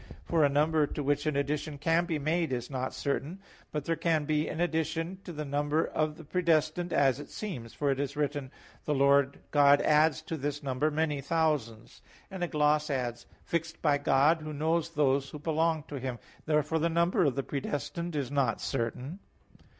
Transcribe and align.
For 0.25 0.43
a 0.43 0.49
number 0.49 0.87
to 0.87 1.03
which 1.03 1.27
an 1.27 1.35
addition 1.35 1.77
can 1.77 2.05
be 2.05 2.17
made 2.17 2.51
is 2.51 2.71
not 2.71 2.91
certain. 2.95 3.39
But 3.71 3.85
there 3.85 3.95
can 3.95 4.25
be 4.25 4.47
an 4.47 4.59
addition 4.59 5.19
to 5.25 5.31
the 5.31 5.45
number 5.45 5.85
of 5.85 6.17
the 6.17 6.23
predestined 6.23 6.91
as 6.91 7.19
it 7.19 7.29
seems; 7.29 7.75
for 7.75 7.91
it 7.91 7.99
is 7.99 8.15
written 8.17 8.45
(Deut. 8.47 8.51
1:11): 8.55 8.85
"The 8.85 8.95
Lord 8.95 9.39
God 9.51 9.79
adds 9.83 10.23
to 10.23 10.37
this 10.37 10.63
number 10.63 10.89
many 10.89 11.21
thousands," 11.21 12.01
and 12.31 12.43
a 12.43 12.47
gloss 12.47 12.89
adds, 12.89 13.27
"fixed 13.45 13.79
by 13.83 13.99
God, 13.99 14.39
who 14.41 14.53
knows 14.53 14.89
those 14.89 15.29
who 15.29 15.37
belong 15.37 15.83
to 15.83 15.99
Him." 15.99 16.17
Therefore 16.47 16.79
the 16.79 16.89
number 16.89 17.23
of 17.23 17.35
the 17.35 17.43
predestined 17.43 18.15
is 18.15 18.31
not 18.31 18.59
certain. 18.59 19.19